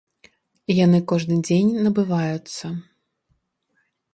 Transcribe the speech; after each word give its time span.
Яны 0.85 0.99
кожны 1.11 1.37
дзень 1.47 1.69
набываюцца. 1.89 2.65